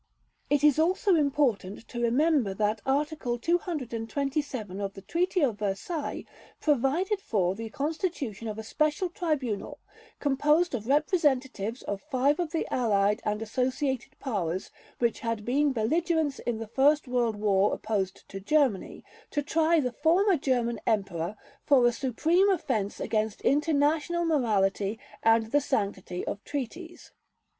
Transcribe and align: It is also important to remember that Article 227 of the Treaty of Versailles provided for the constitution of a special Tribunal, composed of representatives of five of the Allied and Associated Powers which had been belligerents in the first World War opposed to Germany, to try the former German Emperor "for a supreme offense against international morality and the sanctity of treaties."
It 0.49 0.63
is 0.63 0.79
also 0.79 1.13
important 1.13 1.87
to 1.89 2.01
remember 2.01 2.55
that 2.55 2.81
Article 2.87 3.37
227 3.37 4.81
of 4.81 4.93
the 4.95 5.03
Treaty 5.03 5.41
of 5.43 5.59
Versailles 5.59 6.25
provided 6.59 7.21
for 7.21 7.53
the 7.53 7.69
constitution 7.69 8.47
of 8.47 8.57
a 8.57 8.63
special 8.63 9.09
Tribunal, 9.11 9.77
composed 10.19 10.73
of 10.73 10.87
representatives 10.87 11.83
of 11.83 12.01
five 12.01 12.39
of 12.39 12.49
the 12.49 12.67
Allied 12.73 13.21
and 13.23 13.43
Associated 13.43 14.17
Powers 14.17 14.71
which 14.97 15.19
had 15.19 15.45
been 15.45 15.71
belligerents 15.71 16.39
in 16.39 16.57
the 16.57 16.65
first 16.65 17.07
World 17.07 17.35
War 17.35 17.71
opposed 17.71 18.27
to 18.29 18.39
Germany, 18.39 19.03
to 19.29 19.43
try 19.43 19.79
the 19.79 19.91
former 19.93 20.35
German 20.35 20.79
Emperor 20.87 21.35
"for 21.63 21.85
a 21.85 21.91
supreme 21.91 22.49
offense 22.49 22.99
against 22.99 23.41
international 23.41 24.25
morality 24.25 24.97
and 25.21 25.51
the 25.51 25.61
sanctity 25.61 26.25
of 26.25 26.43
treaties." 26.43 27.11